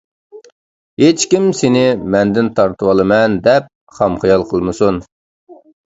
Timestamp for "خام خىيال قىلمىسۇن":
4.01-5.03